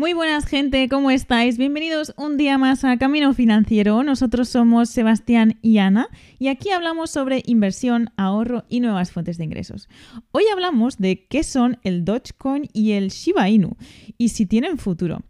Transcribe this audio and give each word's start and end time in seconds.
Muy 0.00 0.14
buenas 0.14 0.46
gente, 0.46 0.88
¿cómo 0.88 1.10
estáis? 1.10 1.58
Bienvenidos 1.58 2.14
un 2.16 2.38
día 2.38 2.56
más 2.56 2.84
a 2.84 2.96
Camino 2.96 3.34
Financiero. 3.34 4.02
Nosotros 4.02 4.48
somos 4.48 4.88
Sebastián 4.88 5.58
y 5.60 5.76
Ana 5.76 6.08
y 6.38 6.48
aquí 6.48 6.70
hablamos 6.70 7.10
sobre 7.10 7.42
inversión, 7.44 8.08
ahorro 8.16 8.64
y 8.70 8.80
nuevas 8.80 9.12
fuentes 9.12 9.36
de 9.36 9.44
ingresos. 9.44 9.90
Hoy 10.32 10.44
hablamos 10.50 10.96
de 10.96 11.26
qué 11.26 11.42
son 11.42 11.78
el 11.82 12.06
Dogecoin 12.06 12.70
y 12.72 12.92
el 12.92 13.10
Shiba 13.10 13.50
Inu 13.50 13.76
y 14.16 14.30
si 14.30 14.46
tienen 14.46 14.78
futuro. 14.78 15.20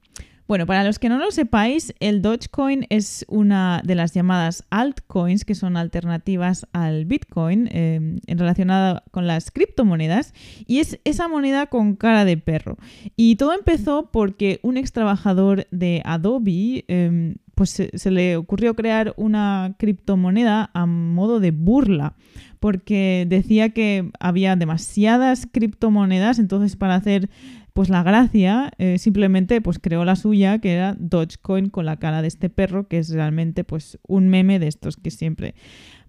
Bueno, 0.51 0.67
para 0.67 0.82
los 0.82 0.98
que 0.98 1.09
no 1.09 1.17
lo 1.17 1.30
sepáis, 1.30 1.95
el 2.01 2.23
Dogecoin 2.23 2.85
es 2.89 3.25
una 3.29 3.83
de 3.85 3.95
las 3.95 4.14
llamadas 4.14 4.65
altcoins, 4.71 5.45
que 5.45 5.55
son 5.55 5.77
alternativas 5.77 6.66
al 6.73 7.05
Bitcoin 7.05 7.69
eh, 7.70 8.16
relacionada 8.27 9.05
con 9.12 9.29
las 9.29 9.52
criptomonedas, 9.52 10.34
y 10.66 10.80
es 10.80 10.98
esa 11.05 11.29
moneda 11.29 11.66
con 11.66 11.95
cara 11.95 12.24
de 12.24 12.37
perro. 12.37 12.79
Y 13.15 13.37
todo 13.37 13.55
empezó 13.55 14.10
porque 14.10 14.59
un 14.65 14.77
ex 14.77 14.91
trabajador 14.91 15.69
de 15.71 16.02
Adobe 16.05 16.85
em, 16.88 17.37
pues 17.55 17.71
se, 17.71 18.10
le 18.10 18.37
ocurrió 18.37 18.74
crear 18.74 19.15
una 19.19 19.77
criptomoneda 19.79 20.71
a 20.74 20.87
modo 20.87 21.38
de 21.38 21.52
burla, 21.52 22.15
porque 22.59 23.27
decía 23.29 23.69
que 23.69 24.10
había 24.19 24.57
demasiadas 24.57 25.46
criptomonedas, 25.46 26.38
entonces 26.38 26.74
para 26.74 26.95
hacer 26.95 27.30
pues 27.73 27.88
la 27.88 28.02
gracia 28.02 28.73
eh, 28.79 28.98
simplemente 28.98 29.60
pues 29.60 29.79
creó 29.79 30.05
la 30.05 30.16
suya, 30.16 30.59
que 30.59 30.73
era 30.73 30.97
Dogecoin 30.98 31.69
con 31.70 31.87
la 31.87 31.98
cara 31.98 32.23
de 32.23 32.29
este 32.29 32.51
perro, 32.51 32.88
que 32.88 32.98
es 32.98 33.10
realmente 33.10 33.65
pues 33.65 33.98
un 34.06 34.29
meme 34.29 34.59
de 34.59 34.69
estos 34.69 34.96
que 34.96 35.10
siempre 35.10 35.55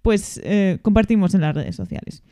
pues 0.01 0.41
eh, 0.43 0.79
compartimos 0.81 1.33
en 1.33 1.41
las 1.41 1.55
redes 1.55 1.75
sociales. 1.75 2.23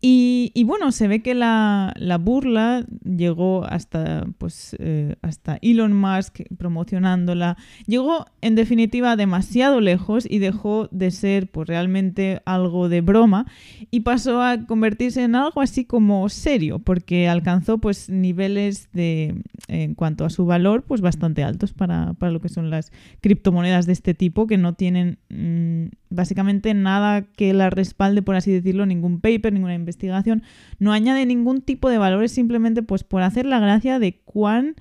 Y, 0.00 0.64
bueno, 0.64 0.92
se 0.92 1.08
ve 1.08 1.22
que 1.22 1.34
la, 1.34 1.92
burla 2.20 2.84
llegó 3.04 3.64
hasta, 3.64 4.26
pues, 4.38 4.76
eh, 4.78 5.16
hasta 5.22 5.58
Elon 5.62 5.92
Musk 5.94 6.42
promocionándola. 6.56 7.56
Llegó, 7.86 8.26
en 8.40 8.54
definitiva, 8.54 9.16
demasiado 9.16 9.80
lejos 9.80 10.26
y 10.28 10.38
dejó 10.38 10.88
de 10.92 11.10
ser 11.10 11.50
pues, 11.50 11.68
realmente 11.68 12.40
algo 12.44 12.88
de 12.88 13.00
broma 13.00 13.46
y 13.90 14.00
pasó 14.00 14.42
a 14.42 14.66
convertirse 14.66 15.24
en 15.24 15.34
algo 15.34 15.60
así 15.60 15.84
como 15.84 16.28
serio, 16.28 16.78
porque 16.78 17.28
alcanzó 17.28 17.78
pues, 17.78 18.08
niveles 18.08 18.90
de, 18.92 19.42
en 19.68 19.94
cuanto 19.94 20.24
a 20.24 20.30
su 20.30 20.46
valor 20.46 20.82
pues, 20.82 21.00
bastante 21.00 21.42
altos 21.42 21.72
para, 21.72 22.14
lo 22.20 22.40
que 22.40 22.48
son 22.48 22.70
las 22.70 22.92
criptomonedas 23.20 23.86
de 23.86 23.92
este 23.92 24.14
tipo, 24.14 24.46
que 24.46 24.58
no 24.58 24.74
tienen 24.74 25.18
mm, 25.30 25.86
básicamente 26.10 26.74
nada 26.74 27.22
que 27.22 27.52
la 27.52 27.70
respalde, 27.70 28.22
por 28.22 28.36
así 28.36 28.52
decirlo, 28.52 28.86
ningún 28.86 29.20
paper, 29.20 29.52
ninguna 29.52 29.74
investigación, 29.74 30.42
no 30.78 30.92
añade 30.92 31.26
ningún 31.26 31.62
tipo 31.62 31.90
de 31.90 31.98
valores 31.98 32.32
simplemente 32.32 32.82
pues 32.82 33.04
por 33.04 33.22
hacer 33.22 33.46
la 33.46 33.60
gracia 33.60 33.98
de 33.98 34.20
cuán, 34.24 34.76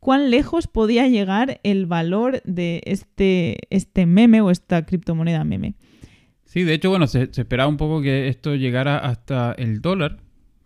cuán 0.00 0.30
lejos 0.30 0.66
podía 0.66 1.08
llegar 1.08 1.60
el 1.62 1.86
valor 1.86 2.42
de 2.44 2.82
este, 2.86 3.58
este 3.70 4.06
meme 4.06 4.40
o 4.40 4.50
esta 4.50 4.84
criptomoneda 4.86 5.44
meme. 5.44 5.74
Sí, 6.44 6.62
de 6.62 6.74
hecho, 6.74 6.90
bueno, 6.90 7.06
se, 7.06 7.32
se 7.32 7.42
esperaba 7.42 7.68
un 7.68 7.76
poco 7.76 8.00
que 8.00 8.28
esto 8.28 8.54
llegara 8.54 8.98
hasta 8.98 9.52
el 9.52 9.80
dólar, 9.80 10.18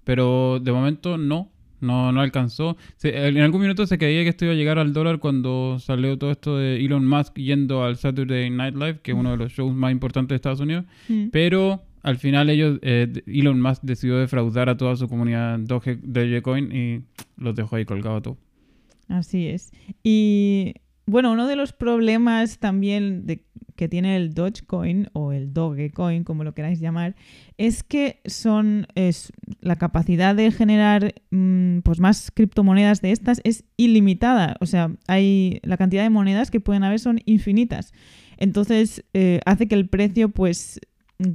pero 0.05 0.61
de 0.61 0.72
momento 0.72 1.16
no. 1.16 1.50
No, 1.81 2.12
no 2.12 2.20
alcanzó. 2.20 2.77
en 3.03 3.39
algún 3.39 3.62
minuto 3.62 3.86
se 3.86 3.98
creía 3.98 4.23
que 4.23 4.31
esto 4.31 4.45
iba 4.45 4.55
a 4.55 4.56
llegar 4.56 4.78
al 4.78 4.92
dólar 4.92 5.19
cuando 5.19 5.78
salió 5.78 6.19
todo 6.19 6.31
esto 6.31 6.56
de 6.56 6.84
Elon 6.84 7.06
Musk 7.06 7.36
yendo 7.36 7.84
al 7.84 7.97
Saturday 7.97 8.50
Night 8.50 8.75
Live, 8.75 9.00
que 9.03 9.12
es 9.12 9.17
uno 9.17 9.31
de 9.31 9.36
los 9.36 9.53
shows 9.53 9.75
más 9.75 9.92
importantes 9.92 10.31
de 10.31 10.36
Estados 10.36 10.61
Unidos. 10.61 10.84
Mm. 11.08 11.28
Pero 11.31 11.83
al 12.03 12.19
final 12.19 12.51
ellos, 12.51 12.78
eh, 12.83 13.23
Elon 13.27 13.61
Musk 13.61 13.83
decidió 13.83 14.19
defraudar 14.19 14.69
a 14.69 14.77
toda 14.77 14.97
su 14.97 15.08
comunidad 15.08 15.58
Dogecoin 15.58 16.73
y 16.75 17.03
los 17.36 17.55
dejó 17.55 17.77
ahí 17.77 17.84
colgado 17.84 18.23
todo. 18.23 18.39
Así 19.08 19.48
es. 19.48 19.73
Y 20.02 20.74
bueno, 21.10 21.32
uno 21.32 21.46
de 21.46 21.56
los 21.56 21.72
problemas 21.72 22.58
también 22.58 23.26
que 23.76 23.88
tiene 23.88 24.16
el 24.16 24.34
Dogecoin 24.34 25.08
o 25.12 25.32
el 25.32 25.52
Dogecoin, 25.52 26.22
como 26.22 26.44
lo 26.44 26.54
queráis 26.54 26.80
llamar, 26.80 27.16
es 27.56 27.82
que 27.82 28.20
son 28.26 28.86
es, 28.94 29.32
la 29.60 29.76
capacidad 29.76 30.34
de 30.34 30.50
generar 30.52 31.14
mm, 31.30 31.80
pues 31.80 31.98
más 31.98 32.30
criptomonedas 32.30 33.00
de 33.00 33.12
estas 33.12 33.40
es 33.42 33.64
ilimitada. 33.76 34.56
O 34.60 34.66
sea, 34.66 34.92
hay 35.08 35.60
la 35.62 35.76
cantidad 35.76 36.02
de 36.02 36.10
monedas 36.10 36.50
que 36.50 36.60
pueden 36.60 36.84
haber 36.84 37.00
son 37.00 37.20
infinitas. 37.24 37.92
Entonces 38.36 39.04
eh, 39.14 39.40
hace 39.46 39.66
que 39.66 39.74
el 39.74 39.88
precio, 39.88 40.28
pues, 40.28 40.80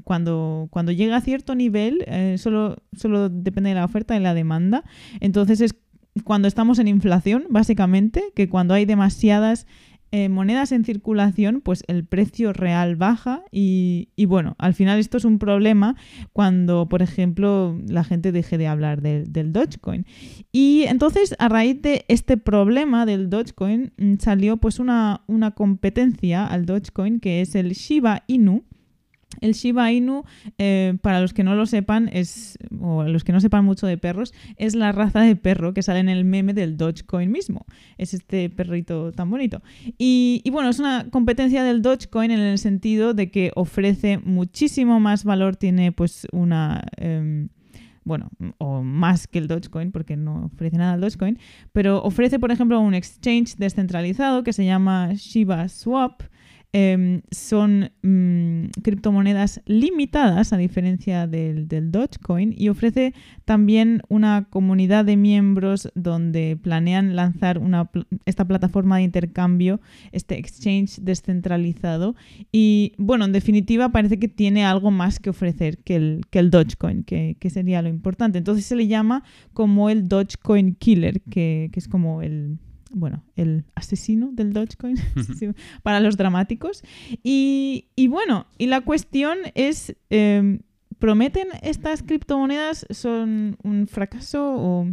cuando, 0.03 0.67
cuando 0.71 0.91
llega 0.91 1.17
a 1.17 1.21
cierto 1.21 1.55
nivel, 1.55 2.03
eh, 2.07 2.37
solo, 2.37 2.77
solo 2.95 3.29
depende 3.29 3.69
de 3.69 3.75
la 3.75 3.85
oferta 3.85 4.15
y 4.15 4.19
la 4.19 4.33
demanda. 4.33 4.83
Entonces 5.19 5.61
es 5.61 5.75
cuando 6.23 6.47
estamos 6.47 6.79
en 6.79 6.87
inflación, 6.87 7.45
básicamente, 7.49 8.23
que 8.35 8.47
cuando 8.47 8.73
hay 8.73 8.85
demasiadas 8.85 9.67
eh, 10.11 10.29
monedas 10.29 10.71
en 10.71 10.85
circulación, 10.85 11.59
pues 11.59 11.83
el 11.87 12.05
precio 12.05 12.53
real 12.53 12.95
baja 12.95 13.43
y, 13.51 14.07
bueno, 14.27 14.55
al 14.59 14.73
final 14.73 14.97
esto 14.97 15.17
es 15.17 15.25
un 15.25 15.39
problema 15.39 15.97
cuando, 16.31 16.87
por 16.87 17.01
ejemplo, 17.01 17.77
la 17.85 18.05
gente 18.05 18.31
deje 18.31 18.57
de 18.57 18.67
hablar 18.67 19.01
del, 19.01 19.33
del 19.33 19.51
Dogecoin. 19.51 20.05
Y 20.53 20.83
entonces, 20.83 21.35
a 21.37 21.49
raíz 21.49 21.81
de 21.81 22.05
este 22.07 22.37
problema 22.37 23.05
del 23.05 23.29
Dogecoin, 23.29 23.91
mm, 23.97 24.13
salió 24.19 24.55
pues 24.55 24.79
una, 24.79 25.23
una 25.27 25.51
competencia 25.51 26.45
al 26.45 26.65
Dogecoin 26.65 27.19
que 27.19 27.41
es 27.41 27.53
el 27.55 27.73
Shiba 27.73 28.23
Inu 28.27 28.63
el 29.41 29.53
Shiba 29.53 29.91
Inu, 29.91 30.23
eh, 30.57 30.97
para 31.01 31.21
los 31.21 31.33
que 31.33 31.43
no 31.43 31.55
lo 31.55 31.65
sepan, 31.65 32.09
es, 32.11 32.57
o 32.79 33.03
los 33.03 33.23
que 33.23 33.31
no 33.31 33.39
sepan 33.39 33.65
mucho 33.65 33.87
de 33.87 33.97
perros, 33.97 34.33
es 34.57 34.75
la 34.75 34.91
raza 34.91 35.21
de 35.21 35.35
perro 35.35 35.73
que 35.73 35.83
sale 35.83 35.99
en 35.99 36.09
el 36.09 36.25
meme 36.25 36.53
del 36.53 36.77
Dogecoin 36.77 37.31
mismo. 37.31 37.65
Es 37.97 38.13
este 38.13 38.49
perrito 38.49 39.11
tan 39.11 39.29
bonito. 39.29 39.61
Y, 39.97 40.43
bueno, 40.51 40.69
es 40.69 40.79
una 40.79 41.07
competencia 41.09 41.63
del 41.63 41.81
Dogecoin 41.81 42.31
en 42.31 42.39
el 42.39 42.57
sentido 42.57 43.13
de 43.13 43.31
que 43.31 43.51
ofrece 43.55 44.17
muchísimo 44.17 44.99
más 44.99 45.23
valor, 45.23 45.55
tiene 45.55 45.91
pues 45.91 46.27
una... 46.31 46.83
Em, 46.97 47.49
bueno, 48.05 48.29
o 48.59 48.83
más 48.83 49.27
que 49.27 49.39
el 49.39 49.47
Dogecoin, 49.47 49.91
porque 49.91 50.15
no 50.15 50.45
ofrece 50.45 50.77
nada 50.77 50.93
el 50.93 51.01
Dogecoin, 51.01 51.39
pero 51.73 52.03
ofrece, 52.03 52.37
por 52.37 52.51
ejemplo, 52.51 52.79
un 52.79 52.93
exchange 52.93 53.55
descentralizado 53.57 54.43
que 54.43 54.53
se 54.53 54.63
llama 54.63 55.13
Shiba 55.15 55.67
Swap, 55.67 56.21
Em, 56.77 57.21
son 57.31 57.89
mm, 58.03 58.81
criptomonedas 58.83 59.61
limitadas 59.65 60.51
a 60.51 60.57
diferencia 60.57 61.25
del, 61.25 61.69
Dogecoin 61.69 62.53
y 62.57 62.67
ofrece 62.67 63.13
también 63.45 64.01
una 64.09 64.47
comunidad 64.49 65.05
de 65.05 65.15
miembros 65.15 65.89
donde 65.95 66.59
planean 66.61 67.15
lanzar 67.15 67.61
esta 68.25 68.43
plataforma 68.45 68.97
de 68.97 69.03
intercambio, 69.03 69.79
este 70.11 70.37
exchange 70.37 70.99
descentralizado 70.99 72.13
y 72.51 72.91
bueno, 72.97 73.23
en 73.23 73.31
definitiva 73.31 73.87
parece 73.87 74.19
que 74.19 74.27
tiene 74.27 74.65
algo 74.65 74.91
más 74.91 75.21
que 75.21 75.29
ofrecer 75.29 75.77
que 75.77 75.95
el, 75.95 76.21
que 76.29 76.39
el 76.39 76.49
Dogecoin, 76.49 77.05
que, 77.05 77.37
sería 77.49 77.81
lo 77.81 77.87
importante. 77.87 78.37
Entonces 78.37 78.65
se 78.65 78.75
le 78.75 78.87
llama 78.87 79.23
como 79.53 79.89
el 79.89 80.09
Dogecoin 80.09 80.75
Killer, 80.75 81.21
que 81.21 81.71
es 81.73 81.87
como 81.87 82.21
el 82.21 82.59
bueno, 82.95 83.23
el 83.35 83.65
asesino 83.75 84.31
del 84.31 84.53
Dogecoin 84.53 84.95
para 85.83 85.99
los 85.99 86.17
dramáticos. 86.17 86.83
Y, 87.23 87.85
bueno, 88.09 88.47
y 88.57 88.67
la 88.67 88.81
cuestión 88.81 89.37
es, 89.53 89.95
em, 90.09 90.59
¿prometen 90.97 91.49
estas 91.61 92.01
criptomonedas 92.01 92.85
son 92.89 93.57
un 93.63 93.87
fracaso 93.87 94.55
o 94.55 94.87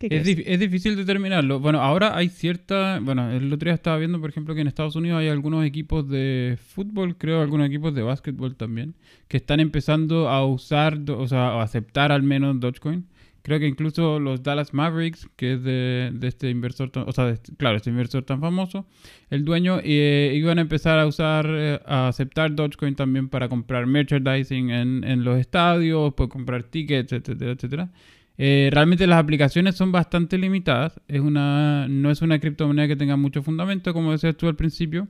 es, 0.00 0.28
es, 0.46 0.60
difícil 0.60 0.96
determinarlo. 0.96 1.60
Bueno, 1.60 1.80
ahora 1.80 2.16
hay 2.16 2.28
cierta. 2.28 2.98
Bueno, 3.00 3.30
el 3.30 3.52
otro 3.52 3.66
día 3.66 3.74
estaba 3.74 3.96
viendo, 3.96 4.20
por 4.20 4.30
ejemplo, 4.30 4.54
que 4.54 4.60
en 4.60 4.66
Estados 4.66 4.96
Unidos 4.96 5.20
hay 5.20 5.28
algunos 5.28 5.64
equipos 5.64 6.08
de 6.08 6.58
fútbol, 6.60 7.16
creo, 7.16 7.40
algunos 7.40 7.68
equipos 7.68 7.94
de 7.94 8.02
básquetbol 8.02 8.56
también, 8.56 8.96
que 9.28 9.36
están 9.36 9.60
empezando 9.60 10.28
a 10.28 10.44
usar, 10.44 10.98
o 11.10 11.26
sea, 11.26 11.52
a 11.52 11.62
aceptar 11.62 12.12
al 12.12 12.22
menos 12.22 12.58
Dogecoin. 12.60 13.06
Creo 13.44 13.58
que 13.58 13.66
incluso 13.68 14.18
los 14.20 14.42
Dallas 14.42 14.72
Mavericks, 14.72 15.28
que 15.36 15.52
es 15.52 15.62
de, 15.62 16.10
este 16.22 16.48
inversor, 16.48 16.90
o 16.94 17.12
sea, 17.12 17.28
este, 17.28 17.54
claro, 17.54 17.76
este 17.76 17.90
inversor 17.90 18.22
tan 18.22 18.40
famoso, 18.40 18.86
el 19.28 19.44
dueño, 19.44 19.80
eh, 19.84 20.32
iban 20.34 20.56
a 20.56 20.62
empezar 20.62 20.98
a 20.98 21.06
usar, 21.06 21.46
eh, 21.50 21.78
a 21.84 22.08
aceptar 22.08 22.54
Dogecoin 22.54 22.94
también 22.94 23.28
para 23.28 23.50
comprar 23.50 23.84
merchandising 23.84 24.70
en, 24.70 25.04
en 25.04 25.24
los 25.24 25.38
estadios, 25.38 26.14
para 26.14 26.30
comprar 26.30 26.62
tickets, 26.62 27.12
etcétera, 27.12 27.52
etcétera. 27.52 27.90
Eh, 28.38 28.70
realmente 28.72 29.06
las 29.06 29.18
aplicaciones 29.18 29.76
son 29.76 29.92
bastante 29.92 30.38
limitadas. 30.38 30.98
Es 31.06 31.20
una, 31.20 31.86
no 31.86 32.10
es 32.10 32.22
una 32.22 32.38
criptomoneda 32.38 32.88
que 32.88 32.96
tenga 32.96 33.18
mucho 33.18 33.42
fundamento, 33.42 33.92
como 33.92 34.12
decías 34.12 34.38
tú 34.38 34.48
al 34.48 34.56
principio. 34.56 35.06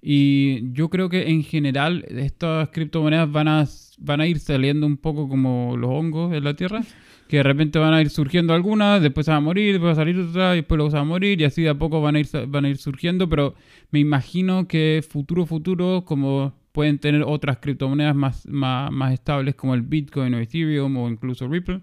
Y 0.00 0.72
yo 0.72 0.88
creo 0.88 1.10
que 1.10 1.28
en 1.28 1.42
general 1.42 2.06
estas 2.08 2.70
criptomonedas 2.70 3.30
van 3.30 3.48
a, 3.48 3.68
van 3.98 4.22
a 4.22 4.26
ir 4.26 4.38
saliendo 4.38 4.86
un 4.86 4.96
poco 4.96 5.28
como 5.28 5.76
los 5.76 5.90
hongos 5.90 6.32
en 6.32 6.44
la 6.44 6.54
Tierra 6.54 6.82
que 7.28 7.38
de 7.38 7.42
repente 7.42 7.78
van 7.78 7.94
a 7.94 8.00
ir 8.00 8.10
surgiendo 8.10 8.54
algunas, 8.54 9.02
después 9.02 9.26
se 9.26 9.30
van 9.30 9.38
a 9.38 9.42
morir, 9.42 9.72
después 9.72 9.90
va 9.90 9.92
a 9.92 10.04
salir 10.04 10.18
otra, 10.18 10.52
después 10.52 10.76
luego 10.76 10.90
se 10.90 10.96
va 10.96 11.02
a 11.02 11.04
morir, 11.04 11.40
y 11.40 11.44
así 11.44 11.62
de 11.62 11.68
a 11.68 11.74
poco 11.74 12.00
van 12.00 12.16
a 12.16 12.20
ir, 12.20 12.28
van 12.48 12.64
a 12.64 12.68
ir 12.68 12.78
surgiendo, 12.78 13.28
pero 13.28 13.54
me 13.90 13.98
imagino 13.98 14.66
que 14.66 15.04
futuro, 15.08 15.46
futuro, 15.46 16.04
como 16.04 16.54
pueden 16.72 16.98
tener 16.98 17.22
otras 17.22 17.58
criptomonedas 17.58 18.16
más, 18.16 18.46
más, 18.46 18.90
más 18.90 19.12
estables 19.12 19.54
como 19.54 19.74
el 19.74 19.82
Bitcoin 19.82 20.34
o 20.34 20.38
Ethereum 20.38 20.96
o 20.96 21.08
incluso 21.08 21.46
Ripple, 21.48 21.82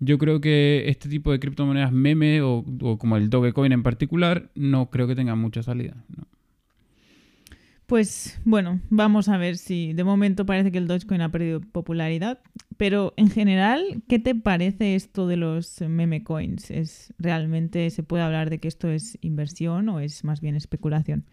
yo 0.00 0.18
creo 0.18 0.40
que 0.40 0.84
este 0.88 1.08
tipo 1.08 1.30
de 1.30 1.38
criptomonedas 1.38 1.92
meme 1.92 2.40
o, 2.42 2.64
o 2.80 2.98
como 2.98 3.16
el 3.16 3.30
Dogecoin 3.30 3.72
en 3.72 3.82
particular, 3.82 4.50
no 4.54 4.90
creo 4.90 5.06
que 5.06 5.14
tengan 5.14 5.38
mucha 5.38 5.62
salida. 5.62 5.94
¿no? 6.16 6.24
Pues 7.90 8.40
bueno, 8.44 8.80
vamos 8.88 9.28
a 9.28 9.36
ver 9.36 9.56
si 9.56 9.92
de 9.94 10.04
momento 10.04 10.46
parece 10.46 10.70
que 10.70 10.78
el 10.78 10.86
Dogecoin 10.86 11.22
ha 11.22 11.30
perdido 11.30 11.60
popularidad, 11.60 12.38
pero 12.80 13.12
en 13.18 13.28
general, 13.28 13.82
¿qué 14.08 14.18
te 14.18 14.34
parece 14.34 14.94
esto 14.94 15.26
de 15.26 15.36
los 15.36 15.82
meme 15.82 16.24
coins? 16.24 16.70
¿Es 16.70 17.12
realmente 17.18 17.90
se 17.90 18.02
puede 18.02 18.22
hablar 18.22 18.48
de 18.48 18.58
que 18.58 18.68
esto 18.68 18.88
es 18.88 19.18
inversión 19.20 19.90
o 19.90 20.00
es 20.00 20.24
más 20.24 20.40
bien 20.40 20.56
especulación? 20.56 21.26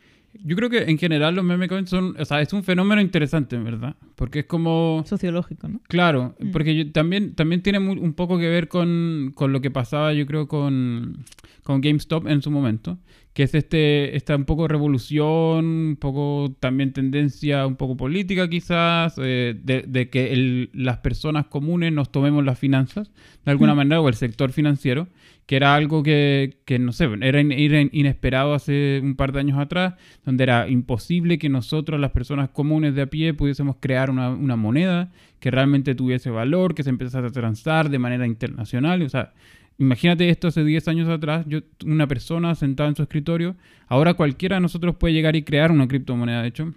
Yo 0.44 0.58
creo 0.58 0.70
que 0.70 0.80
en 0.84 0.98
general 0.98 1.36
los 1.36 1.46
meme 1.46 1.70
coins 1.70 1.90
son, 1.90 2.16
o 2.20 2.26
sea, 2.26 2.42
es 2.42 2.52
un 2.52 2.64
fenómeno 2.64 3.00
interesante, 3.02 3.58
¿verdad? 3.58 3.96
Porque 4.16 4.40
es 4.40 4.46
como... 4.46 5.04
Sociológico, 5.08 5.70
¿no? 5.70 5.80
Claro, 5.88 6.36
Mm. 6.40 6.52
porque 6.52 6.76
yo- 6.76 6.92
también, 6.92 7.34
también 7.34 7.62
tiene 7.64 7.80
un 7.80 8.14
poco 8.14 8.38
que 8.38 8.50
ver 8.50 8.68
con, 8.68 9.32
con 9.34 9.54
lo 9.54 9.62
que 9.62 9.72
pasaba, 9.72 10.14
yo 10.14 10.26
creo, 10.26 10.48
con, 10.50 11.24
con 11.64 11.80
GameStop 11.82 12.28
en 12.28 12.42
su 12.42 12.52
momento, 12.52 13.00
que 13.34 13.44
es 13.44 13.54
este, 13.56 14.16
esta 14.18 14.36
un 14.36 14.46
poco 14.46 14.68
revolución, 14.68 15.66
un 15.66 15.98
poco 16.00 16.56
también 16.60 16.92
tendencia 16.92 17.66
un 17.68 17.76
poco 17.76 17.96
política 17.96 18.50
quizás, 18.50 19.16
eh, 19.24 19.56
de, 19.64 19.84
de 19.88 20.10
que 20.10 20.34
el- 20.34 20.70
las 20.74 20.98
personas 20.98 21.37
comunes 21.46 21.94
nos 21.94 22.12
tomemos 22.12 22.44
las 22.44 22.58
finanzas, 22.60 23.12
de 23.46 23.52
alguna 23.52 23.74
Mm. 23.74 23.78
manera, 23.78 24.02
o 24.02 24.10
el 24.10 24.16
sector 24.16 24.52
financiero, 24.52 25.08
que 25.46 25.56
era 25.56 25.76
algo 25.76 26.04
que, 26.04 26.58
que, 26.66 26.78
no 26.80 26.92
sé, 26.92 27.08
era, 27.22 27.40
in- 27.40 27.54
era 27.54 27.80
inesperado 27.82 28.54
hace 28.54 29.00
un 29.02 29.16
par 29.16 29.32
de 29.32 29.40
años 29.40 29.58
atrás, 29.58 29.94
donde 30.26 30.44
era 30.44 30.68
imposible 30.68 31.38
que 31.38 31.48
nosotros, 31.48 32.00
las 32.02 32.12
personas 32.12 32.50
comunes 32.50 32.96
de 32.96 33.04
a 33.04 33.06
pie, 33.08 33.34
pudiésemos 33.34 33.78
crear 33.80 34.10
una, 34.10 34.30
una 34.32 34.56
moneda 34.58 35.12
que 35.40 35.50
realmente 35.52 35.96
tuviese 35.96 36.30
valor, 36.32 36.76
que 36.76 36.84
se 36.84 36.90
empezara 36.90 37.28
a 37.28 37.32
transar 37.32 37.90
de 37.90 38.00
manera 38.00 38.26
internacional. 38.28 39.02
O 39.04 39.10
sea, 39.10 39.34
imagínate 39.78 40.28
esto 40.30 40.48
hace 40.48 40.64
10 40.66 40.88
años 40.88 41.08
atrás, 41.08 41.46
yo, 41.48 41.60
una 41.86 42.08
persona 42.08 42.54
sentada 42.56 42.90
en 42.90 42.96
su 42.96 43.04
escritorio, 43.04 43.56
ahora 43.88 44.16
cualquiera 44.16 44.56
de 44.58 44.62
nosotros 44.62 44.96
puede 44.96 45.14
llegar 45.14 45.36
y 45.36 45.44
crear 45.44 45.72
una 45.72 45.88
criptomoneda, 45.88 46.42
de 46.42 46.48
hecho. 46.50 46.74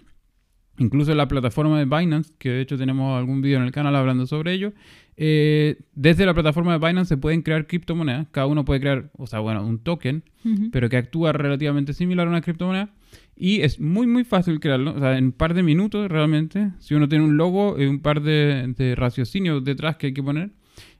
Incluso 0.77 1.13
la 1.13 1.27
plataforma 1.27 1.77
de 1.77 1.85
Binance, 1.85 2.33
que 2.37 2.49
de 2.49 2.61
hecho 2.61 2.77
tenemos 2.77 3.17
algún 3.17 3.41
vídeo 3.41 3.57
en 3.57 3.65
el 3.65 3.71
canal 3.71 3.95
hablando 3.95 4.25
sobre 4.25 4.53
ello, 4.53 4.73
eh, 5.17 5.77
desde 5.93 6.25
la 6.25 6.33
plataforma 6.33 6.77
de 6.77 6.87
Binance 6.87 7.09
se 7.09 7.17
pueden 7.17 7.41
crear 7.41 7.67
criptomonedas. 7.67 8.27
Cada 8.31 8.47
uno 8.47 8.65
puede 8.65 8.79
crear, 8.79 9.11
o 9.17 9.27
sea, 9.27 9.39
bueno, 9.39 9.65
un 9.65 9.79
token, 9.79 10.23
pero 10.71 10.89
que 10.89 10.97
actúa 10.97 11.33
relativamente 11.33 11.93
similar 11.93 12.25
a 12.27 12.29
una 12.31 12.41
criptomoneda. 12.41 12.89
Y 13.35 13.61
es 13.61 13.79
muy, 13.79 14.07
muy 14.07 14.23
fácil 14.23 14.59
crearlo. 14.59 14.95
O 14.95 14.99
sea, 14.99 15.17
en 15.17 15.25
un 15.25 15.31
par 15.31 15.53
de 15.53 15.63
minutos 15.63 16.09
realmente, 16.09 16.71
si 16.79 16.95
uno 16.95 17.07
tiene 17.07 17.25
un 17.25 17.37
logo 17.37 17.79
y 17.79 17.85
un 17.85 17.99
par 17.99 18.21
de, 18.21 18.73
de 18.77 18.95
raciocinios 18.95 19.63
detrás 19.63 19.97
que 19.97 20.07
hay 20.07 20.13
que 20.13 20.23
poner, 20.23 20.51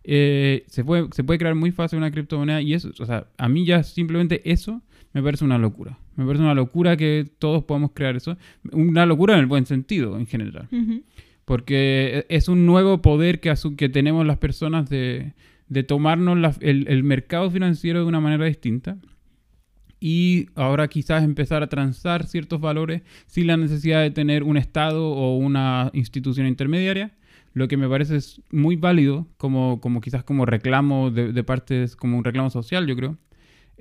eh, 0.03 0.65
se, 0.67 0.83
puede, 0.83 1.07
se 1.11 1.23
puede 1.23 1.39
crear 1.39 1.55
muy 1.55 1.71
fácil 1.71 1.97
una 1.97 2.11
criptomoneda. 2.11 2.61
Y 2.61 2.73
eso, 2.73 2.91
o 2.99 3.05
sea, 3.05 3.27
a 3.37 3.49
mí 3.49 3.65
ya 3.65 3.83
simplemente 3.83 4.41
eso 4.51 4.81
me 5.13 5.21
parece 5.23 5.43
una 5.45 5.57
locura. 5.57 5.97
Me 6.15 6.25
parece 6.25 6.43
una 6.43 6.53
locura 6.53 6.95
que 6.97 7.27
todos 7.39 7.63
podamos 7.63 7.91
crear 7.93 8.15
eso. 8.15 8.37
Una 8.71 9.05
locura 9.05 9.33
en 9.33 9.39
el 9.41 9.45
buen 9.45 9.65
sentido, 9.65 10.17
en 10.17 10.25
general. 10.27 10.67
Ujú. 10.71 11.03
Porque 11.45 12.25
es 12.29 12.47
un 12.47 12.65
nuevo 12.65 13.01
poder 13.01 13.39
que, 13.39 13.53
que 13.77 13.89
tenemos 13.89 14.25
las 14.25 14.37
personas 14.37 14.89
de, 14.89 15.33
de 15.67 15.83
tomarnos 15.83 16.37
la- 16.37 16.55
el, 16.61 16.85
el 16.87 17.03
mercado 17.03 17.49
financiero 17.51 17.99
de 17.99 18.05
una 18.05 18.19
manera 18.19 18.45
distinta. 18.45 18.97
Y 19.99 20.47
ahora 20.55 20.87
quizás 20.87 21.23
empezar 21.23 21.61
a 21.61 21.67
transar 21.67 22.25
ciertos 22.25 22.59
valores 22.59 23.03
sin 23.27 23.47
la 23.47 23.57
necesidad 23.57 24.01
de 24.01 24.09
tener 24.09 24.43
un 24.43 24.57
Estado 24.57 25.07
o 25.11 25.37
una 25.37 25.91
institución 25.93 26.47
intermediaria. 26.47 27.11
Lo 27.53 27.67
que 27.67 27.77
me 27.77 27.87
parece 27.87 28.15
es 28.15 28.41
muy 28.51 28.77
válido, 28.77 29.27
como, 29.37 29.79
como 29.81 30.01
quizás 30.01 30.23
como 30.23 30.45
reclamo 30.45 31.11
de, 31.11 31.33
de 31.33 31.43
parte, 31.43 31.85
como 31.97 32.17
un 32.17 32.23
reclamo 32.23 32.49
social, 32.49 32.87
yo 32.87 32.95
creo. 32.95 33.17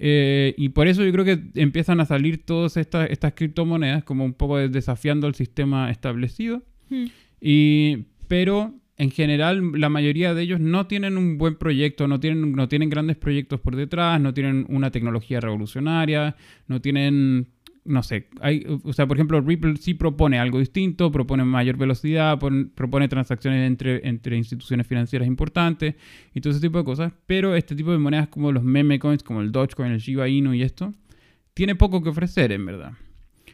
Eh, 0.02 0.54
y 0.56 0.70
por 0.70 0.88
eso 0.88 1.04
yo 1.04 1.12
creo 1.12 1.26
que 1.26 1.38
empiezan 1.54 2.00
a 2.00 2.06
salir 2.06 2.42
todas 2.46 2.78
estas, 2.78 3.10
estas 3.10 3.34
criptomonedas 3.34 4.02
como 4.02 4.24
un 4.24 4.32
poco 4.32 4.56
desafiando 4.56 5.26
el 5.26 5.34
sistema 5.34 5.90
establecido. 5.90 6.62
Mm. 6.88 7.04
Y, 7.42 7.98
pero 8.26 8.74
en 8.96 9.10
general 9.10 9.72
la 9.78 9.90
mayoría 9.90 10.32
de 10.32 10.42
ellos 10.42 10.58
no 10.58 10.86
tienen 10.86 11.18
un 11.18 11.36
buen 11.36 11.56
proyecto, 11.56 12.08
no 12.08 12.18
tienen, 12.18 12.52
no 12.52 12.66
tienen 12.66 12.88
grandes 12.88 13.18
proyectos 13.18 13.60
por 13.60 13.76
detrás, 13.76 14.18
no 14.22 14.32
tienen 14.32 14.64
una 14.70 14.90
tecnología 14.90 15.38
revolucionaria, 15.38 16.34
no 16.66 16.80
tienen, 16.80 17.48
no 17.84 18.02
sé, 18.02 18.28
hay, 18.40 18.66
o 18.84 18.92
sea, 18.92 19.06
por 19.06 19.16
ejemplo, 19.16 19.40
Ripple 19.40 19.76
sí 19.76 19.94
propone 19.94 20.38
algo 20.38 20.58
distinto, 20.58 21.10
propone 21.10 21.44
mayor 21.44 21.76
velocidad, 21.76 22.38
pon- 22.38 22.70
propone 22.74 23.08
transacciones 23.08 23.66
entre, 23.66 24.06
entre 24.06 24.36
instituciones 24.36 24.86
financieras 24.86 25.26
importantes 25.26 25.94
y 26.34 26.40
todo 26.40 26.52
ese 26.52 26.60
tipo 26.60 26.78
de 26.78 26.84
cosas, 26.84 27.12
pero 27.26 27.54
este 27.54 27.74
tipo 27.74 27.90
de 27.92 27.98
monedas 27.98 28.28
como 28.28 28.52
los 28.52 28.62
meme 28.62 28.98
coins, 28.98 29.22
como 29.22 29.40
el 29.40 29.50
Dogecoin, 29.50 29.92
el 29.92 29.98
Shiba 29.98 30.28
Inu 30.28 30.54
y 30.54 30.62
esto, 30.62 30.92
tiene 31.54 31.74
poco 31.74 32.02
que 32.02 32.10
ofrecer 32.10 32.52
en 32.52 32.66
verdad. 32.66 32.92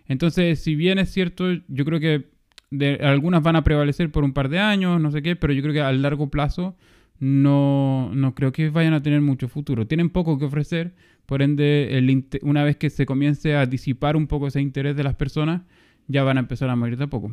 Entonces, 0.07 0.61
si 0.61 0.75
bien 0.75 0.99
es 0.99 1.11
cierto, 1.11 1.53
yo 1.69 1.85
creo 1.85 2.01
que 2.01 2.27
de, 2.71 2.97
algunas 3.03 3.43
van 3.43 3.57
a 3.57 3.65
prevalecer 3.65 4.11
por 4.11 4.25
un 4.25 4.33
par 4.33 4.49
de 4.49 4.59
años, 4.59 5.01
no 5.01 5.11
sé 5.11 5.23
qué, 5.23 5.37
pero 5.37 5.53
yo 5.53 5.63
creo 5.63 5.75
que 5.75 5.81
a 5.81 5.93
largo 5.93 6.31
plazo 6.31 6.77
no, 7.19 8.11
no 8.15 8.35
creo 8.35 8.53
que 8.53 8.71
vayan 8.71 8.95
a 8.95 9.03
tener 9.03 9.21
mucho 9.21 9.49
futuro. 9.49 9.87
Tienen 9.87 10.11
poco 10.11 10.39
que 10.39 10.45
ofrecer, 10.45 10.95
por 11.27 11.43
ende, 11.43 11.97
el 11.97 12.27
una 12.43 12.65
vez 12.65 12.77
que 12.77 12.91
se 12.91 13.07
comience 13.07 13.55
a 13.57 13.67
disipar 13.67 14.17
un 14.17 14.27
poco 14.27 14.47
ese 14.47 14.61
interés 14.61 14.97
de 14.97 15.05
las 15.05 15.15
personas, 15.15 15.63
ya 16.09 16.23
van 16.23 16.37
a 16.37 16.41
empezar 16.41 16.69
a 16.71 16.77
morir 16.77 16.97
de 16.97 17.09
poco. 17.09 17.33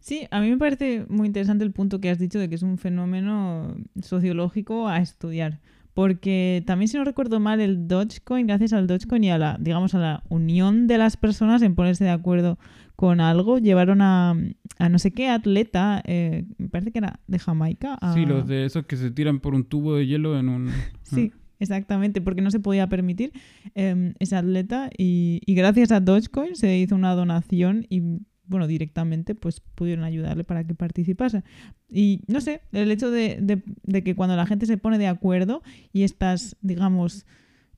Sí, 0.00 0.26
a 0.30 0.40
mí 0.40 0.50
me 0.50 0.58
parece 0.58 1.06
muy 1.08 1.26
interesante 1.26 1.64
el 1.64 1.72
punto 1.72 2.00
que 2.00 2.10
has 2.10 2.18
dicho 2.18 2.38
de 2.38 2.48
que 2.48 2.54
es 2.54 2.62
un 2.62 2.78
fenómeno 2.78 3.76
sociológico 4.02 4.88
a 4.88 4.98
estudiar. 4.98 5.60
Porque 5.94 6.62
también, 6.64 6.86
si 6.88 6.96
no 6.96 7.02
recuerdo 7.02 7.40
mal, 7.40 7.60
el 7.60 7.88
Dogecoin, 7.88 8.46
gracias 8.46 8.72
al 8.72 8.86
Dogecoin 8.86 9.24
y 9.24 9.30
a 9.30 9.38
la, 9.38 9.56
digamos, 9.58 9.94
a 9.94 9.98
la 9.98 10.22
unión 10.28 10.86
de 10.86 10.96
las 10.96 11.16
personas 11.16 11.60
en 11.62 11.74
ponerse 11.74 12.04
de 12.04 12.10
acuerdo 12.10 12.56
con 12.98 13.20
algo, 13.20 13.58
llevaron 13.58 14.00
a, 14.02 14.34
a 14.80 14.88
no 14.88 14.98
sé 14.98 15.12
qué 15.12 15.28
atleta, 15.28 16.02
eh, 16.04 16.46
me 16.58 16.68
parece 16.68 16.90
que 16.90 16.98
era 16.98 17.20
de 17.28 17.38
Jamaica. 17.38 17.96
a- 18.00 18.12
Sí, 18.12 18.26
los 18.26 18.48
de 18.48 18.64
esos 18.64 18.86
que 18.86 18.96
se 18.96 19.12
tiran 19.12 19.38
por 19.38 19.54
un 19.54 19.62
tubo 19.62 19.94
de 19.94 20.04
hielo 20.08 20.36
en 20.36 20.48
un... 20.48 20.68
Sí, 21.04 21.30
exactamente, 21.60 22.20
porque 22.20 22.42
no 22.42 22.50
se 22.50 22.58
podía 22.58 22.88
permitir 22.88 23.30
eh, 23.76 24.14
ese 24.18 24.34
atleta 24.34 24.90
y, 24.98 25.40
y 25.46 25.54
gracias 25.54 25.92
a 25.92 26.00
Dogecoin 26.00 26.56
se 26.56 26.76
hizo 26.76 26.96
una 26.96 27.14
donación 27.14 27.86
y 27.88 28.02
bueno, 28.46 28.66
directamente 28.66 29.36
pues 29.36 29.60
pudieron 29.76 30.02
ayudarle 30.04 30.42
para 30.42 30.64
que 30.66 30.74
participase. 30.74 31.44
Y 31.88 32.22
no 32.26 32.40
sé, 32.40 32.62
el 32.72 32.90
hecho 32.90 33.12
de, 33.12 33.38
de- 33.40 33.62
de 33.84 34.02
que 34.02 34.16
cuando 34.16 34.34
la 34.34 34.44
gente 34.46 34.66
se 34.66 34.76
pone 34.76 34.98
de 34.98 35.06
acuerdo 35.06 35.62
y 35.92 36.02
estas, 36.02 36.56
digamos, 36.62 37.26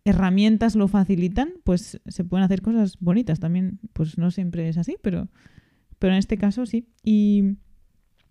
herramientas 0.05 0.77
lo 0.77 0.89
facilitan, 0.89 1.53
pues 1.65 2.01
se 2.07 2.25
pueden 2.25 2.45
hacer 2.45 2.63
cosas 2.63 2.97
bonitas. 3.01 3.41
También, 3.41 3.81
pues 3.93 4.19
no 4.19 4.31
siempre 4.31 4.69
es 4.69 4.79
así, 4.79 4.97
pero, 5.03 5.29
pero 5.99 6.13
en 6.13 6.19
este 6.19 6.39
caso 6.39 6.67
sí. 6.67 6.89
Y 7.03 7.57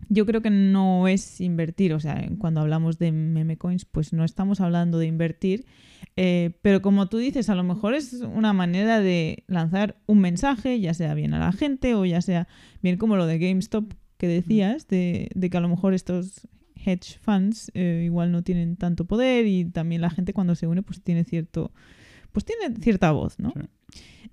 yo 0.08 0.26
creo 0.26 0.42
que 0.42 0.50
no 0.50 1.08
es 1.08 1.42
invertir, 1.42 1.94
o 1.94 2.00
sea, 2.00 2.28
cuando 2.38 2.62
hablamos 2.62 2.98
de 2.98 3.12
meme 3.12 3.58
coins, 3.58 3.86
pues 3.86 4.14
no 4.14 4.24
estamos 4.24 4.62
hablando 4.62 4.98
de 4.98 5.08
invertir, 5.08 5.66
eh, 6.16 6.52
pero 6.62 6.82
como 6.82 7.08
tú 7.08 7.18
dices, 7.18 7.50
a 7.50 7.56
lo 7.56 7.64
mejor 7.64 7.94
es 7.94 8.14
una 8.14 8.54
manera 8.54 9.02
de 9.02 9.44
lanzar 9.48 9.98
un 10.08 10.20
mensaje, 10.20 10.80
ya 10.80 10.94
sea 10.94 11.14
bien 11.14 11.34
a 11.34 11.40
la 11.40 11.52
gente 11.52 11.96
o 11.96 12.06
ya 12.06 12.22
sea 12.22 12.48
bien 12.82 12.98
como 12.98 13.18
lo 13.18 13.26
de 13.26 13.40
GameStop 13.40 13.94
que 14.18 14.28
decías, 14.28 14.88
de, 14.88 15.30
de 15.36 15.50
que 15.50 15.58
a 15.58 15.62
lo 15.62 15.70
mejor 15.70 15.94
estos 15.94 16.48
hedge 16.92 17.20
funds 17.22 17.72
eh, 17.74 18.04
igual 18.06 18.32
no 18.32 18.44
tienen 18.44 18.76
tanto 18.76 19.06
poder 19.06 19.46
y 19.48 19.66
también 19.66 20.02
la 20.02 20.10
gente 20.10 20.34
cuando 20.34 20.56
se 20.56 20.68
une 20.68 20.82
pues 20.84 21.02
tiene 21.02 21.24
cierto, 21.24 21.72
pues 22.32 22.46
tiene 22.46 22.76
cierta 22.82 23.12
voz, 23.12 23.40
¿no? 23.40 23.54
Sí. 23.56 23.62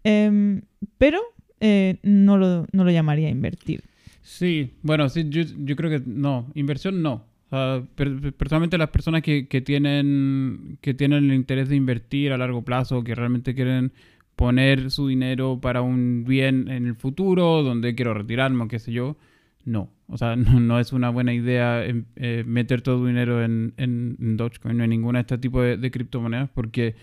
Em, 0.04 0.62
pero 0.98 1.20
eh, 1.60 1.98
no, 2.02 2.36
lo, 2.36 2.66
no 2.72 2.84
lo 2.84 2.90
llamaría 2.90 3.28
invertir. 3.28 3.82
Sí, 4.22 4.74
bueno, 4.82 5.08
sí, 5.08 5.26
yo, 5.28 5.42
yo 5.58 5.76
creo 5.76 5.90
que 5.90 6.02
no, 6.06 6.50
inversión 6.54 7.02
no. 7.02 7.24
Per- 7.48 8.32
personalmente 8.34 8.76
las 8.76 8.90
personas 8.90 9.22
que, 9.22 9.46
que 9.46 9.60
tienen 9.60 10.78
que 10.80 10.94
tienen 10.94 11.24
el 11.30 11.32
interés 11.34 11.68
de 11.68 11.76
invertir 11.76 12.32
a 12.32 12.36
largo 12.38 12.62
plazo, 12.62 13.04
que 13.04 13.14
realmente 13.14 13.54
quieren 13.54 13.92
poner 14.34 14.90
su 14.90 15.06
dinero 15.06 15.60
para 15.60 15.80
un 15.80 16.24
bien 16.26 16.68
en 16.68 16.86
el 16.86 16.96
futuro, 16.96 17.62
donde 17.62 17.94
quiero 17.94 18.14
retirarme 18.14 18.64
o 18.64 18.68
qué 18.68 18.78
sé 18.80 18.92
yo, 18.92 19.16
no. 19.66 19.90
O 20.08 20.16
sea, 20.16 20.36
no, 20.36 20.80
es 20.80 20.92
una 20.94 21.10
buena 21.10 21.34
idea 21.34 21.84
em, 21.84 22.06
eh, 22.16 22.44
meter 22.46 22.80
todo 22.80 23.04
dinero 23.04 23.44
en, 23.44 23.74
en, 23.76 24.36
Dogecoin 24.38 24.80
o 24.80 24.84
en 24.84 24.90
ninguna 24.90 25.18
de 25.18 25.22
este 25.22 25.38
tipo 25.38 25.60
de, 25.60 25.90
criptomonedas 25.90 26.48
porque 26.54 26.94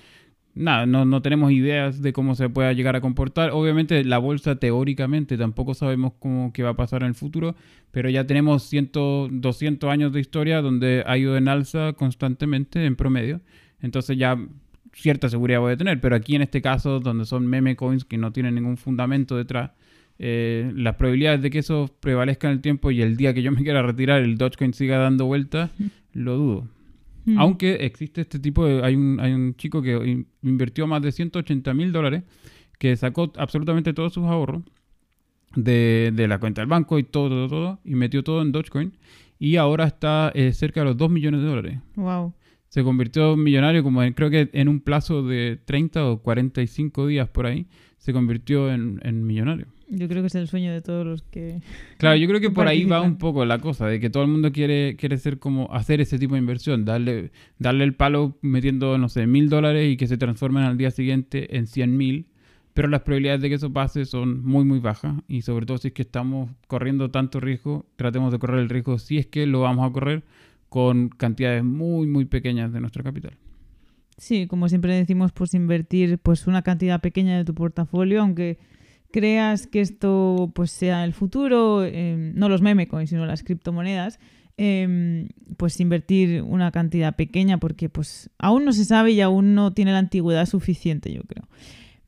nada, 0.56 0.86
no, 0.86 1.06
no 1.06 1.22
tenemos 1.22 1.52
ideas 1.52 2.02
de 2.02 2.14
cómo 2.14 2.36
se 2.36 2.50
pueda 2.50 2.74
llegar 2.74 2.96
a 2.96 3.02
comportar. 3.02 3.52
Obviamente 3.52 4.04
la 4.06 4.18
bolsa 4.18 4.56
teóricamente 4.56 5.38
tampoco 5.38 5.74
sabemos 5.74 6.14
cómo 6.20 6.52
va 6.58 6.70
a 6.70 6.76
pasar 6.76 7.04
en 7.04 7.10
el 7.10 7.16
futuro, 7.16 7.56
pero 7.92 8.10
ya 8.10 8.26
tenemos 8.26 8.64
100, 8.64 8.92
200 9.32 9.90
años 9.90 10.14
de 10.14 10.22
historia 10.22 10.62
donde 10.62 11.04
ha 11.06 11.18
ido 11.18 11.38
en 11.38 11.48
alza 11.50 11.94
constantemente 11.94 12.86
en 12.86 12.96
promedio. 12.96 13.42
Entonces 13.82 14.18
ya 14.18 14.38
cierta 14.94 15.28
seguridad 15.28 15.60
voy 15.60 15.74
a 15.74 15.78
tener, 15.78 16.00
pero 16.00 16.16
aquí 16.16 16.36
en 16.36 16.44
este 16.44 16.62
caso 16.62 17.00
donde 17.00 17.26
son 17.26 17.48
meme 17.48 17.76
coins 17.76 18.06
que 18.06 18.18
no 18.18 18.32
tienen 18.32 18.56
ningún 18.56 18.78
fundamento 18.78 19.36
detrás, 19.36 19.72
eh, 20.20 20.72
las 20.76 20.96
probabilidades 20.96 21.42
de 21.42 21.50
que 21.50 21.60
eso 21.60 21.90
prevalezca 22.00 22.48
en 22.48 22.54
el 22.54 22.62
tiempo 22.62 22.92
y 22.92 23.02
el 23.02 23.18
día 23.18 23.34
que 23.34 23.42
yo 23.42 23.52
me 23.52 23.64
quiera 23.64 23.82
retirar 23.82 24.22
el 24.22 24.38
Dogecoin 24.38 24.74
siga 24.74 24.98
dando 24.98 25.26
vueltas, 25.26 25.72
lo 26.14 26.36
dudo. 26.38 26.68
Mm. 27.26 27.38
Aunque 27.40 27.76
existe 27.86 28.22
este 28.22 28.38
tipo 28.40 28.66
de... 28.66 28.84
Hay 28.84 28.96
un, 28.96 29.20
hay 29.20 29.32
un 29.34 29.56
chico 29.56 29.82
que 29.82 29.94
in- 30.06 30.28
invirtió 30.42 30.88
más 30.88 31.02
de 31.02 31.12
180 31.12 31.74
mil 31.74 31.92
dólares, 31.92 32.24
que 32.78 32.96
sacó 32.98 33.32
absolutamente 33.38 33.94
todos 33.94 34.14
sus 34.14 34.26
ahorros 34.26 34.62
de, 35.56 36.12
de 36.14 36.28
la 36.28 36.40
cuenta 36.40 36.62
del 36.62 36.70
banco 36.70 37.00
y 37.00 37.04
todo, 37.04 37.30
todo, 37.30 37.48
todo, 37.48 37.80
y 37.86 37.96
metió 37.96 38.24
todo 38.24 38.42
en 38.42 38.52
Dogecoin. 38.52 38.94
Y 39.40 39.58
ahora 39.58 39.86
está 39.86 40.32
eh, 40.36 40.54
cerca 40.54 40.82
de 40.82 40.86
los 40.88 40.98
2 40.98 41.10
millones 41.12 41.42
de 41.42 41.48
dólares. 41.48 41.80
Wow. 41.96 42.34
Se 42.70 42.84
convirtió 42.84 43.34
en 43.34 43.44
millonario 43.44 43.84
como 43.84 44.02
en- 44.04 44.14
creo 44.14 44.30
que 44.30 44.50
en 44.54 44.68
un 44.68 44.80
plazo 44.80 45.24
de 45.24 45.60
30 45.66 46.06
o 46.10 46.18
45 46.22 47.08
días 47.08 47.30
por 47.30 47.46
ahí. 47.46 47.68
Se 47.98 48.12
convirtió 48.12 48.70
en, 48.72 49.00
en 49.04 49.26
millonario. 49.26 49.68
Yo 49.96 50.08
creo 50.08 50.24
que 50.24 50.28
es 50.28 50.36
el 50.36 50.48
sueño 50.48 50.72
de 50.72 50.82
todos 50.82 51.06
los 51.06 51.22
que... 51.24 51.62
Claro, 51.98 52.16
yo 52.16 52.28
creo 52.28 52.42
que 52.42 52.50
por 52.50 52.68
ahí 52.68 52.84
va 52.86 53.02
un 53.02 53.18
poco 53.18 53.46
la 53.46 53.60
cosa, 53.60 53.88
de 53.88 54.00
que 54.00 54.10
todo 54.10 54.24
el 54.24 54.30
mundo 54.30 54.52
quiere, 54.52 54.96
quiere 54.96 55.18
ser 55.18 55.38
como 55.38 55.72
hacer 55.72 56.02
ese 56.02 56.18
tipo 56.18 56.34
de 56.34 56.40
inversión, 56.40 56.84
darle, 56.84 57.32
darle 57.60 57.84
el 57.84 57.94
palo 57.94 58.38
metiendo, 58.42 58.98
no 58.98 59.08
sé, 59.08 59.28
mil 59.28 59.50
dólares 59.50 59.92
y 59.92 59.98
que 59.98 60.08
se 60.08 60.18
transformen 60.18 60.64
al 60.64 60.78
día 60.78 60.90
siguiente 60.90 61.58
en 61.58 61.68
100 61.68 61.96
mil, 61.96 62.28
pero 62.74 62.88
las 62.88 63.02
probabilidades 63.02 63.42
de 63.42 63.50
que 63.50 63.56
eso 63.56 63.72
pase 63.72 64.06
son 64.06 64.44
muy, 64.44 64.66
muy 64.66 64.80
bajas 64.80 65.16
y 65.28 65.44
sobre 65.44 65.66
todo 65.66 65.78
si 65.78 65.90
es 65.90 65.94
que 65.94 66.02
estamos 66.02 66.50
corriendo 66.68 67.12
tanto 67.12 67.40
riesgo, 67.40 67.86
tratemos 67.96 68.32
de 68.32 68.40
correr 68.40 68.60
el 68.60 68.70
riesgo 68.70 68.98
si 68.98 69.20
es 69.20 69.28
que 69.28 69.46
lo 69.46 69.62
vamos 69.62 69.88
a 69.88 69.94
correr 69.94 70.24
con 70.70 71.10
cantidades 71.10 71.64
muy, 71.64 72.08
muy 72.08 72.26
pequeñas 72.26 72.74
de 72.74 72.82
nuestro 72.82 73.04
capital. 73.04 73.38
Sí, 74.18 74.48
como 74.48 74.70
siempre 74.70 74.96
decimos, 74.96 75.32
pues 75.32 75.54
invertir 75.54 76.18
pues 76.20 76.48
una 76.48 76.62
cantidad 76.62 77.02
pequeña 77.02 77.38
de 77.38 77.46
tu 77.46 77.54
portafolio, 77.54 78.22
aunque 78.22 78.58
creas 79.14 79.68
que 79.68 79.80
esto 79.80 80.52
pues 80.54 80.72
sea 80.72 81.06
el 81.06 81.14
futuro, 81.14 81.86
eh, 81.86 82.34
no 82.36 82.50
los 82.50 82.62
meme 82.62 82.88
coins, 82.90 83.12
sino 83.12 83.26
las 83.26 83.44
criptomonedas, 83.44 84.20
eh, 84.58 85.30
pues 85.56 85.80
invertir 85.80 86.42
una 86.42 86.72
cantidad 86.72 87.16
pequeña 87.16 87.60
porque 87.60 87.88
pues 87.88 88.30
aún 88.40 88.66
no 88.66 88.74
se 88.74 88.84
sabe 88.86 89.12
y 89.12 89.22
aún 89.22 89.56
no 89.56 89.72
tiene 89.72 89.92
la 89.94 90.00
antigüedad 90.00 90.46
suficiente, 90.48 91.14
yo 91.14 91.22
creo. 91.24 91.48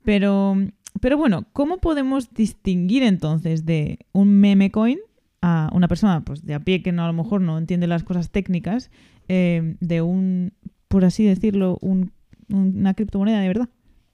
Pero, 0.04 0.56
pero 1.00 1.18
bueno, 1.18 1.46
¿cómo 1.54 1.78
podemos 1.78 2.34
distinguir 2.34 3.04
entonces 3.04 3.66
de 3.66 4.00
un 4.12 4.40
meme 4.40 4.72
coin 4.72 4.98
a 5.42 5.70
una 5.74 5.88
persona 5.88 6.22
pues 6.26 6.44
de 6.46 6.54
a 6.56 6.60
pie 6.60 6.82
que 6.82 6.92
no, 6.92 7.04
a 7.04 7.08
lo 7.08 7.14
mejor 7.14 7.42
no 7.42 7.58
entiende 7.58 7.88
las 7.88 8.04
cosas 8.04 8.32
técnicas 8.32 8.90
eh, 9.28 9.76
de 9.80 10.02
un, 10.02 10.54
por 10.88 11.06
así 11.06 11.24
decirlo, 11.24 11.78
un- 11.82 12.12
una 12.50 12.94
criptomoneda 12.94 13.40
de 13.42 13.48
verdad? 13.48 13.70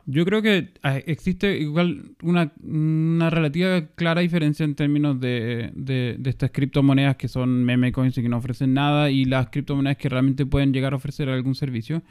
Yo 0.06 0.26
creo 0.26 0.42
que 0.42 0.74
ah, 0.84 0.98
existe 0.98 1.58
igual 1.60 2.16
una, 2.24 2.52
una 2.64 3.30
relativa 3.30 3.86
clara 3.96 4.22
diferencia 4.22 4.64
en 4.64 4.76
términos 4.76 5.20
de, 5.20 5.72
de- 5.76 6.16
de 6.20 6.30
estas 6.30 6.52
criptomonedas 6.52 7.16
que 7.18 7.28
son 7.28 7.64
meme 7.64 7.92
coins 7.92 8.18
y 8.18 8.22
que 8.22 8.30
no 8.30 8.38
ofrecen 8.38 8.74
nada 8.74 9.12
y 9.12 9.26
las 9.26 9.50
criptomonedas 9.50 9.98
que 9.98 10.10
realmente 10.10 10.46
pueden 10.46 10.74
llegar 10.74 10.94
a 10.94 10.98
ofrecer 10.98 11.30
algún 11.30 11.56
servicio. 11.56 12.02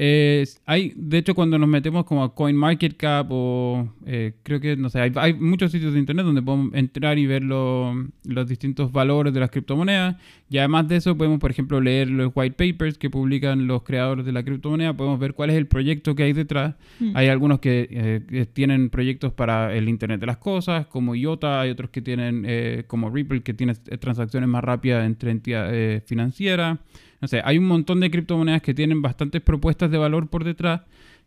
Eh, 0.00 0.44
hay, 0.64 0.92
de 0.94 1.18
hecho, 1.18 1.34
cuando 1.34 1.58
nos 1.58 1.68
metemos 1.68 2.04
como 2.04 2.22
a 2.22 2.32
CoinMarketCap 2.32 3.26
o 3.30 3.92
eh, 4.06 4.34
creo 4.44 4.60
que, 4.60 4.76
no 4.76 4.90
sé, 4.90 5.00
hay, 5.00 5.10
hay 5.16 5.34
muchos 5.34 5.72
sitios 5.72 5.92
de 5.92 5.98
internet 5.98 6.24
donde 6.24 6.40
podemos 6.40 6.72
entrar 6.74 7.18
y 7.18 7.26
ver 7.26 7.42
lo- 7.42 8.06
los 8.24 8.46
distintos 8.46 8.92
valores 8.92 9.34
de 9.34 9.40
las 9.40 9.50
criptomonedas 9.50 10.14
y 10.48 10.58
además 10.58 10.86
de 10.86 10.96
eso 10.96 11.16
podemos, 11.18 11.40
por 11.40 11.50
ejemplo, 11.50 11.80
leer 11.80 12.08
los 12.10 12.30
white 12.32 12.54
papers 12.72 12.96
que 12.96 13.10
publican 13.10 13.66
los 13.66 13.82
creadores 13.82 14.24
de 14.24 14.30
la 14.30 14.44
criptomoneda, 14.44 14.96
podemos 14.96 15.18
ver 15.18 15.34
cuál 15.34 15.50
es 15.50 15.56
el 15.56 15.66
proyecto 15.66 16.14
que 16.14 16.22
hay 16.22 16.32
detrás 16.32 16.76
Mm. 17.00 17.16
hay 17.16 17.26
algunos 17.28 17.58
que, 17.58 17.88
eh, 17.90 18.46
tienen 18.52 18.90
proyectos 18.90 19.32
para 19.32 19.74
el 19.74 19.88
Internet 19.88 20.20
de 20.20 20.26
las 20.26 20.36
Cosas, 20.38 20.86
como 20.86 21.16
IOTA, 21.16 21.60
hay 21.62 21.70
otros 21.70 21.90
que 21.90 22.02
tienen, 22.02 22.44
eh, 22.46 22.84
como 22.86 23.10
Ripple, 23.10 23.42
que 23.42 23.52
tiene 23.52 23.72
eh, 23.88 23.98
transacciones 23.98 24.48
más 24.48 24.62
rápidas 24.62 25.04
entre 25.04 25.32
entidades 25.32 26.04
financieras. 26.06 26.78
No 27.20 27.28
sé, 27.28 27.40
hay 27.44 27.58
un 27.58 27.66
montón 27.66 28.00
de 28.00 28.10
criptomonedas 28.10 28.62
que 28.62 28.74
tienen 28.74 29.02
bastantes 29.02 29.42
propuestas 29.42 29.90
de 29.90 29.98
valor 29.98 30.28
por 30.28 30.44
detrás 30.44 30.82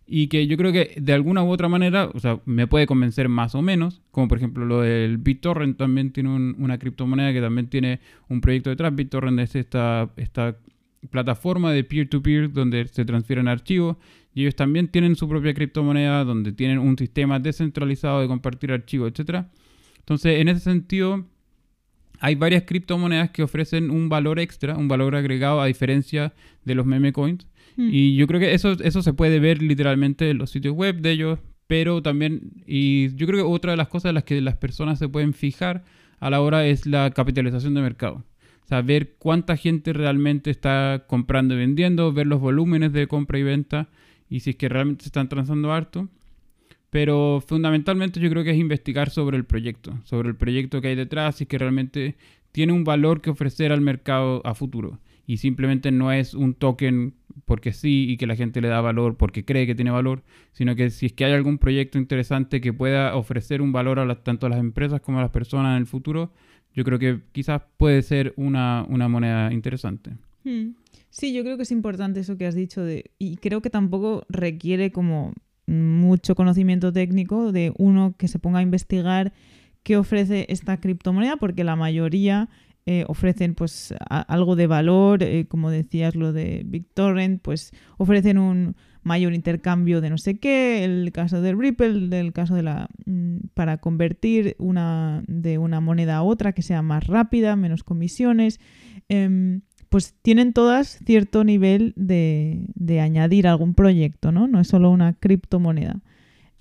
y 0.07 0.27
que 0.27 0.47
yo 0.47 0.57
creo 0.57 0.71
que 0.71 0.95
de 0.99 1.13
alguna 1.13 1.43
u 1.43 1.49
otra 1.49 1.69
manera, 1.69 2.09
o 2.13 2.19
sea, 2.19 2.39
me 2.45 2.67
puede 2.67 2.85
convencer 2.87 3.29
más 3.29 3.55
o 3.55 3.61
menos, 3.61 4.01
como 4.11 4.27
por 4.27 4.37
ejemplo 4.37 4.65
lo 4.65 4.81
del 4.81 5.17
BitTorrent 5.17 5.77
también 5.77 6.11
tiene 6.11 6.29
un- 6.29 6.55
una 6.59 6.77
criptomoneda 6.79 7.31
que 7.33 7.41
también 7.41 7.67
tiene 7.67 7.99
un 8.29 8.41
proyecto 8.41 8.69
detrás. 8.69 8.93
BitTorrent 8.95 9.39
es 9.39 9.55
esta, 9.55 10.09
esta 10.17 10.57
plataforma 11.09 11.71
de 11.71 11.83
peer-to-peer 11.83 12.51
donde 12.51 12.87
se 12.87 13.05
transfieren 13.05 13.47
archivos 13.47 13.97
y 14.33 14.41
ellos 14.41 14.55
también 14.55 14.87
tienen 14.87 15.15
su 15.15 15.27
propia 15.27 15.53
criptomoneda 15.53 16.23
donde 16.23 16.51
tienen 16.51 16.79
un 16.79 16.97
sistema 16.97 17.39
descentralizado 17.39 18.21
de 18.21 18.27
compartir 18.27 18.71
archivos, 18.71 19.11
etc. 19.17 19.45
Entonces, 19.99 20.39
en 20.39 20.47
ese 20.47 20.61
sentido, 20.61 21.25
hay 22.21 22.35
varias 22.35 22.63
criptomonedas 22.63 23.31
que 23.31 23.43
ofrecen 23.43 23.89
un 23.89 24.07
valor 24.07 24.39
extra, 24.39 24.77
un 24.77 24.87
valor 24.87 25.15
agregado 25.15 25.59
a 25.59 25.65
diferencia 25.65 26.33
de 26.63 26.75
los 26.75 26.85
meme 26.85 27.11
coins. 27.11 27.47
Mm. 27.75 27.89
Y 27.91 28.15
yo 28.15 28.27
creo 28.27 28.39
que 28.39 28.53
eso, 28.53 28.73
eso 28.83 29.01
se 29.01 29.13
puede 29.13 29.39
ver 29.39 29.61
literalmente 29.61 30.29
en 30.29 30.37
los 30.37 30.51
sitios 30.51 30.75
web 30.75 31.01
de 31.01 31.11
ellos, 31.11 31.39
pero 31.65 32.01
también, 32.01 32.63
y 32.67 33.13
yo 33.15 33.25
creo 33.25 33.43
que 33.43 33.51
otra 33.51 33.71
de 33.71 33.77
las 33.77 33.87
cosas 33.87 34.09
en 34.09 34.15
las 34.15 34.23
que 34.23 34.39
las 34.39 34.55
personas 34.55 34.99
se 34.99 35.09
pueden 35.09 35.33
fijar 35.33 35.83
a 36.19 36.29
la 36.29 36.41
hora 36.41 36.65
es 36.65 36.85
la 36.85 37.09
capitalización 37.09 37.73
de 37.73 37.81
mercado. 37.81 38.23
Ver 38.85 39.15
cuánta 39.17 39.57
gente 39.57 39.91
realmente 39.91 40.49
está 40.49 41.03
comprando 41.07 41.55
y 41.55 41.57
vendiendo, 41.57 42.13
ver 42.13 42.27
los 42.27 42.39
volúmenes 42.39 42.93
de 42.93 43.05
compra 43.07 43.37
y 43.37 43.43
venta 43.43 43.89
y 44.29 44.39
si 44.39 44.51
es 44.51 44.55
que 44.55 44.69
realmente 44.69 45.03
se 45.03 45.09
están 45.09 45.27
transando 45.27 45.73
harto. 45.73 46.07
Pero 46.91 47.41
fundamentalmente 47.45 48.19
yo 48.19 48.29
creo 48.29 48.43
que 48.43 48.51
es 48.51 48.57
investigar 48.57 49.09
sobre 49.09 49.37
el 49.37 49.45
proyecto, 49.45 49.97
sobre 50.03 50.29
el 50.29 50.35
proyecto 50.35 50.81
que 50.81 50.89
hay 50.89 50.95
detrás, 50.95 51.41
es 51.41 51.47
que 51.47 51.57
realmente 51.57 52.15
tiene 52.51 52.73
un 52.73 52.83
valor 52.83 53.21
que 53.21 53.29
ofrecer 53.29 53.71
al 53.71 53.81
mercado 53.81 54.41
a 54.45 54.53
futuro. 54.53 54.99
Y 55.25 55.37
simplemente 55.37 55.91
no 55.91 56.11
es 56.11 56.33
un 56.33 56.53
token 56.53 57.13
porque 57.45 57.71
sí 57.71 58.07
y 58.09 58.17
que 58.17 58.27
la 58.27 58.35
gente 58.35 58.59
le 58.59 58.67
da 58.67 58.81
valor 58.81 59.15
porque 59.15 59.45
cree 59.45 59.65
que 59.65 59.73
tiene 59.73 59.89
valor, 59.89 60.23
sino 60.51 60.75
que 60.75 60.89
si 60.89 61.05
es 61.05 61.13
que 61.13 61.23
hay 61.23 61.31
algún 61.31 61.57
proyecto 61.57 61.97
interesante 61.97 62.59
que 62.59 62.73
pueda 62.73 63.15
ofrecer 63.15 63.61
un 63.61 63.71
valor 63.71 63.99
a 63.99 64.05
las- 64.05 64.23
tanto 64.23 64.47
a 64.47 64.49
las 64.49 64.59
empresas 64.59 64.99
como 64.99 65.19
a 65.19 65.21
las 65.21 65.31
personas 65.31 65.71
en 65.75 65.77
el 65.77 65.87
futuro, 65.87 66.33
yo 66.75 66.83
creo 66.83 66.99
que 66.99 67.21
quizás 67.31 67.61
puede 67.77 68.01
ser 68.01 68.33
una, 68.35 68.85
una 68.89 69.07
moneda 69.07 69.53
interesante. 69.53 70.11
Mm. 70.43 70.71
Sí, 71.09 71.33
yo 71.33 71.43
creo 71.43 71.55
que 71.55 71.63
es 71.63 71.71
importante 71.71 72.19
eso 72.19 72.37
que 72.37 72.47
has 72.47 72.55
dicho 72.55 72.83
de, 72.83 73.11
y 73.17 73.37
creo 73.37 73.61
que 73.61 73.69
tampoco 73.69 74.25
requiere 74.29 74.91
como 74.91 75.33
mucho 75.67 76.35
conocimiento 76.35 76.91
técnico 76.91 77.51
de 77.51 77.73
uno 77.77 78.15
que 78.17 78.27
se 78.27 78.39
ponga 78.39 78.59
a 78.59 78.63
investigar 78.63 79.33
qué 79.83 79.97
ofrece 79.97 80.45
esta 80.49 80.77
criptomoneda, 80.77 81.37
porque 81.37 81.63
la 81.63 81.75
mayoría 81.75 82.49
eh, 82.85 83.05
ofrecen 83.07 83.53
pues 83.53 83.93
algo 84.09 84.55
de 84.55 84.67
valor, 84.67 85.21
eh, 85.21 85.45
como 85.47 85.69
decías 85.69 86.15
lo 86.15 86.33
de 86.33 86.63
BitTorrent, 86.65 87.41
pues 87.41 87.71
ofrecen 87.97 88.37
un 88.37 88.75
mayor 89.03 89.33
intercambio 89.33 90.01
de 90.01 90.09
no 90.09 90.17
sé 90.17 90.39
qué, 90.39 90.83
el 90.83 91.11
caso 91.11 91.41
de 91.41 91.53
Ripple, 91.53 92.07
del 92.07 92.33
caso 92.33 92.55
de 92.55 92.63
la 92.63 92.89
mm, 93.05 93.37
para 93.53 93.77
convertir 93.77 94.55
una 94.57 95.23
de 95.27 95.57
una 95.57 95.79
moneda 95.79 96.17
a 96.17 96.23
otra 96.23 96.53
que 96.53 96.61
sea 96.63 96.81
más 96.81 97.05
rápida, 97.07 97.55
menos 97.55 97.83
comisiones. 97.83 98.59
em, 99.09 99.61
pues 99.91 100.15
tienen 100.21 100.53
todas 100.53 100.99
cierto 101.05 101.43
nivel 101.43 101.91
de, 101.97 102.65
de 102.75 103.01
añadir 103.01 103.45
algún 103.45 103.73
proyecto, 103.73 104.31
¿no? 104.31 104.47
No 104.47 104.61
es 104.61 104.69
solo 104.69 104.89
una 104.89 105.11
criptomoneda. 105.13 105.99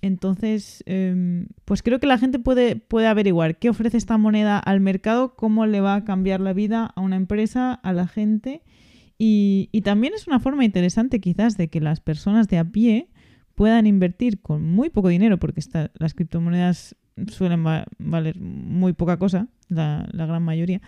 Entonces, 0.02 0.82
em, 0.86 1.46
pues 1.64 1.82
creo 1.84 2.00
que 2.00 2.08
la 2.08 2.18
gente 2.18 2.40
puede, 2.40 2.74
puede 2.74 3.06
averiguar 3.06 3.56
qué 3.58 3.70
ofrece 3.70 3.98
esta 3.98 4.18
moneda 4.18 4.58
al 4.58 4.80
mercado, 4.80 5.36
cómo 5.36 5.64
le 5.66 5.80
va 5.80 5.94
a 5.94 6.04
cambiar 6.04 6.40
la 6.40 6.52
vida 6.54 6.86
a 6.96 7.00
una 7.00 7.14
empresa, 7.14 7.74
a 7.74 7.92
la 7.92 8.08
gente. 8.08 8.62
Y, 9.16 9.68
y 9.70 9.82
también 9.82 10.12
es 10.14 10.26
una 10.26 10.40
forma 10.40 10.64
interesante 10.64 11.20
quizás 11.20 11.56
de 11.56 11.68
que 11.68 11.80
las 11.80 12.00
personas 12.00 12.48
de 12.48 12.58
a 12.58 12.64
pie 12.64 13.10
puedan 13.54 13.86
invertir 13.86 14.40
con 14.40 14.64
muy 14.72 14.90
poco 14.90 15.08
dinero, 15.08 15.38
porque 15.38 15.60
las 15.94 16.14
criptomonedas 16.14 16.96
suelen 17.28 17.64
va- 17.64 17.84
valer 17.98 18.40
muy 18.40 18.92
poca 18.94 19.18
cosa, 19.18 19.46
la, 19.70 20.08
la 20.12 20.26
gran 20.26 20.42
mayoría, 20.42 20.80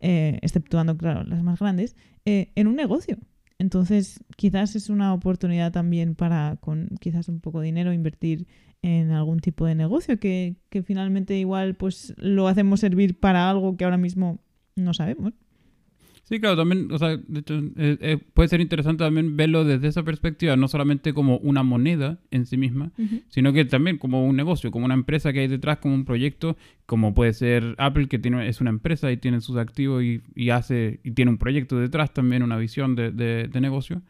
eh, 0.00 0.38
exceptuando, 0.42 0.96
claro, 0.96 1.24
las 1.24 1.42
más 1.42 1.58
grandes, 1.58 1.96
eh, 2.24 2.52
en 2.54 2.66
un 2.66 2.76
negocio. 2.76 3.18
Entonces, 3.58 4.22
quizás 4.36 4.76
es 4.76 4.90
una 4.90 5.14
oportunidad 5.14 5.72
también 5.72 6.14
para, 6.14 6.56
con 6.60 6.90
quizás 7.00 7.28
un 7.28 7.40
poco 7.40 7.60
de 7.60 7.66
dinero, 7.66 7.92
invertir 7.92 8.46
en 8.82 9.10
algún 9.10 9.40
tipo 9.40 9.66
de 9.66 9.74
negocio 9.74 10.20
que, 10.20 10.56
que 10.68 10.82
finalmente 10.82 11.36
igual 11.38 11.74
pues 11.74 12.14
lo 12.18 12.46
hacemos 12.46 12.80
servir 12.80 13.18
para 13.18 13.48
algo 13.48 13.76
que 13.76 13.84
ahora 13.84 13.96
mismo 13.96 14.38
no 14.76 14.92
sabemos. 14.94 15.32
Sí, 16.28 16.40
claro, 16.40 16.56
también, 16.56 16.90
o 16.90 16.98
sea, 16.98 17.16
de 17.16 17.38
hecho, 17.38 17.54
eh, 17.76 17.98
eh, 18.00 18.18
puede 18.34 18.48
ser 18.48 18.60
interesante 18.60 19.04
también 19.04 19.36
verlo 19.36 19.64
desde 19.64 19.86
esa 19.86 20.02
perspectiva, 20.02 20.56
no 20.56 20.66
solamente 20.66 21.14
como 21.14 21.38
una 21.38 21.62
moneda 21.62 22.18
en 22.32 22.46
sí 22.46 22.56
misma, 22.56 22.90
sino 23.28 23.52
que 23.52 23.64
también 23.64 23.96
como 23.96 24.26
un 24.26 24.34
negocio, 24.34 24.72
como 24.72 24.86
una 24.86 24.94
empresa 24.94 25.32
que 25.32 25.38
hay 25.38 25.46
detrás, 25.46 25.78
como 25.78 25.94
un 25.94 26.04
proyecto, 26.04 26.56
como 26.84 27.14
puede 27.14 27.32
ser 27.32 27.76
Apple, 27.78 28.08
que 28.08 28.18
tiene, 28.18 28.48
es 28.48 28.60
una 28.60 28.70
empresa 28.70 29.12
y 29.12 29.18
tiene 29.18 29.40
sus 29.40 29.56
activos 29.56 30.02
y, 30.02 30.20
y 30.34 30.50
hace, 30.50 30.98
y 31.04 31.12
tiene 31.12 31.30
un 31.30 31.38
proyecto 31.38 31.78
detrás 31.78 32.12
también, 32.12 32.42
una 32.42 32.56
visión 32.56 32.96
de, 32.96 33.12
de- 33.12 33.46
de 33.46 33.60
negocio. 33.60 34.02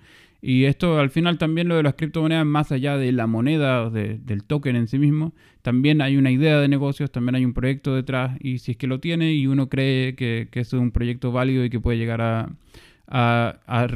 Y 0.48 0.64
esto 0.66 1.00
al 1.00 1.10
final 1.10 1.38
también 1.38 1.66
lo 1.66 1.74
de 1.76 1.82
las 1.82 1.94
criptomonedas, 1.94 2.46
más 2.46 2.70
allá 2.70 2.96
de 2.96 3.10
la 3.10 3.26
moneda 3.26 3.90
de- 3.90 4.18
del 4.18 4.44
token 4.44 4.76
en 4.76 4.86
sí 4.86 4.96
mismo, 4.96 5.34
también 5.62 6.00
hay 6.00 6.16
una 6.16 6.30
idea 6.30 6.60
de 6.60 6.68
negocios, 6.68 7.10
también 7.10 7.34
hay 7.34 7.44
un 7.44 7.52
proyecto 7.52 7.96
detrás 7.96 8.36
y 8.40 8.58
si 8.58 8.70
es 8.70 8.76
que 8.76 8.86
lo 8.86 9.00
tiene 9.00 9.34
y 9.34 9.48
uno 9.48 9.68
cree 9.68 10.14
que, 10.14 10.46
que 10.50 10.60
es 10.60 10.72
un 10.72 10.92
proyecto 10.92 11.32
válido 11.32 11.64
y 11.64 11.70
que 11.70 11.80
puede 11.80 11.98
llegar 11.98 12.20
a, 12.20 12.48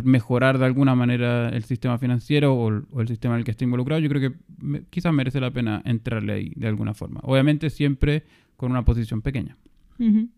mejorar 0.04 0.58
de 0.58 0.64
alguna 0.66 0.94
manera 0.94 1.48
el 1.50 1.64
sistema 1.64 1.98
financiero 1.98 2.54
o, 2.54 2.68
el- 3.00 3.08
sistema 3.08 3.34
en 3.34 3.38
el 3.40 3.44
que 3.44 3.50
esté 3.52 3.64
involucrado, 3.64 4.00
yo 4.00 4.08
creo 4.08 4.30
que 4.30 4.36
me- 4.60 4.82
quizás 4.90 5.12
merece 5.12 5.40
la 5.40 5.50
pena 5.50 5.82
entrarle 5.84 6.32
ahí 6.32 6.52
de 6.56 6.66
alguna 6.68 6.94
forma. 6.94 7.20
Obviamente 7.22 7.70
siempre 7.70 8.24
con 8.56 8.70
una 8.72 8.84
posición 8.84 9.22
pequeña. 9.22 9.56
Ujú. 9.98 10.28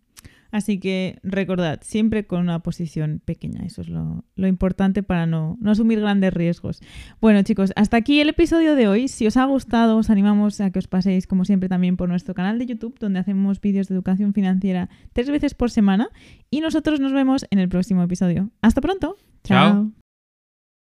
Así 0.52 0.78
que 0.78 1.18
recordad, 1.22 1.80
siempre 1.82 2.26
con 2.26 2.40
una 2.40 2.60
posición 2.60 3.20
pequeña, 3.24 3.64
eso 3.64 3.80
es 3.80 3.88
lo, 3.88 4.24
lo 4.36 4.46
importante 4.46 5.02
para 5.02 5.26
no, 5.26 5.56
no 5.60 5.70
asumir 5.72 6.00
grandes 6.00 6.32
riesgos. 6.32 6.80
Bueno 7.20 7.42
chicos, 7.42 7.72
hasta 7.74 7.96
aquí 7.96 8.20
el 8.20 8.28
episodio 8.28 8.76
de 8.76 8.86
hoy. 8.86 9.08
Si 9.08 9.26
os 9.26 9.36
ha 9.36 9.44
gustado, 9.46 9.96
os 9.96 10.10
animamos 10.10 10.60
a 10.60 10.70
que 10.70 10.78
os 10.78 10.86
paséis 10.86 11.26
como 11.26 11.44
siempre 11.44 11.68
también 11.68 11.96
por 11.96 12.08
nuestro 12.08 12.34
canal 12.34 12.58
de 12.58 12.66
YouTube, 12.66 12.98
donde 13.00 13.18
hacemos 13.18 13.60
vídeos 13.60 13.88
de 13.88 13.94
educación 13.94 14.34
financiera 14.34 14.90
tres 15.12 15.30
veces 15.30 15.54
por 15.54 15.70
semana. 15.70 16.10
Y 16.50 16.60
nosotros 16.60 17.00
nos 17.00 17.12
vemos 17.12 17.46
en 17.50 17.58
el 17.58 17.68
próximo 17.68 18.02
episodio. 18.02 18.50
Hasta 18.60 18.80
pronto. 18.80 19.16
Chao. 19.44 19.90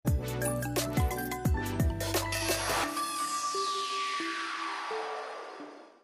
Chao. 0.05 0.66